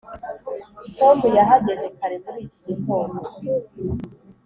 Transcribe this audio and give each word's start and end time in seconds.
tom 0.97 1.19
yahageze 1.37 1.87
kare 1.97 2.15
muri 2.23 2.37
iki 2.45 2.59
gitondo. 2.67 3.19